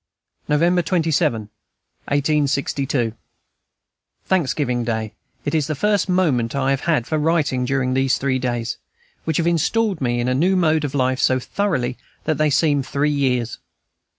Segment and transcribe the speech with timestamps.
[0.47, 1.41] November 27,
[2.05, 3.13] 1862.
[4.25, 5.13] Thanksgiving Day;
[5.45, 8.77] it is the first moment I have had for writing during these three days,
[9.25, 12.81] which have installed me into a new mode of life so thoroughly that they seem
[12.81, 13.59] three years.